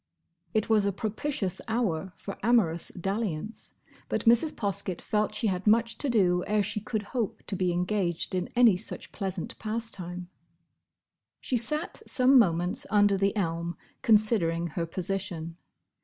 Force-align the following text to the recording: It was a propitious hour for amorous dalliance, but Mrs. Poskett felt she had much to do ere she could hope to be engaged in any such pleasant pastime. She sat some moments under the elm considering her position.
It 0.55 0.67
was 0.67 0.85
a 0.87 0.91
propitious 0.91 1.61
hour 1.67 2.11
for 2.15 2.35
amorous 2.41 2.87
dalliance, 2.87 3.75
but 4.09 4.25
Mrs. 4.25 4.51
Poskett 4.51 4.99
felt 4.99 5.35
she 5.35 5.45
had 5.45 5.67
much 5.67 5.99
to 5.99 6.09
do 6.09 6.43
ere 6.47 6.63
she 6.63 6.79
could 6.81 7.03
hope 7.13 7.43
to 7.45 7.55
be 7.55 7.71
engaged 7.71 8.33
in 8.33 8.49
any 8.55 8.77
such 8.77 9.11
pleasant 9.11 9.59
pastime. 9.59 10.27
She 11.39 11.55
sat 11.55 12.01
some 12.07 12.39
moments 12.39 12.87
under 12.89 13.15
the 13.15 13.35
elm 13.35 13.77
considering 14.01 14.69
her 14.69 14.87
position. 14.87 15.57